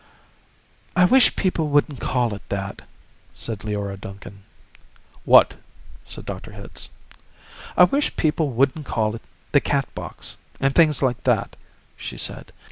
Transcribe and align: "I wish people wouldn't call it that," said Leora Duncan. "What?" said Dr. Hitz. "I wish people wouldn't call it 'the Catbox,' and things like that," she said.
"I 0.95 1.05
wish 1.05 1.35
people 1.35 1.67
wouldn't 1.67 1.99
call 2.01 2.33
it 2.33 2.41
that," 2.49 2.81
said 3.35 3.59
Leora 3.59 4.01
Duncan. 4.01 4.41
"What?" 5.25 5.57
said 6.05 6.25
Dr. 6.25 6.53
Hitz. 6.53 6.89
"I 7.77 7.83
wish 7.83 8.15
people 8.15 8.49
wouldn't 8.49 8.87
call 8.87 9.13
it 9.13 9.21
'the 9.51 9.61
Catbox,' 9.61 10.37
and 10.59 10.73
things 10.73 11.03
like 11.03 11.21
that," 11.25 11.55
she 11.95 12.17
said. 12.17 12.51